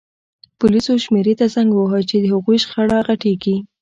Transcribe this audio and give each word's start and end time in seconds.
پولیسو 0.59 0.93
شمېرې 1.05 1.33
ته 1.39 1.45
زنګ 1.53 1.69
ووهه 1.73 1.99
چې 2.09 2.15
د 2.19 2.25
هغوی 2.33 2.57
شخړه 2.63 2.97
غټیږي 3.07 3.55